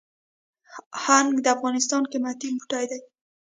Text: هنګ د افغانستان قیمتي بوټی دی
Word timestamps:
هنګ 1.05 1.29
د 1.41 1.45
افغانستان 1.55 2.03
قیمتي 2.11 2.49
بوټی 2.57 2.83
دی 2.89 2.99